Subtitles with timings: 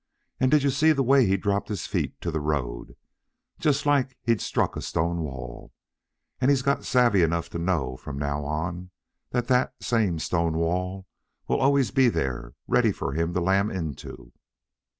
[0.39, 2.95] And did you see the way he dropped his feet to the road
[3.59, 5.73] just like he'd struck a stone wall.
[6.39, 8.89] And he's got savvee enough to know from now on
[9.29, 11.05] that that same stone wall
[11.47, 14.33] will be always there ready for him to lam into."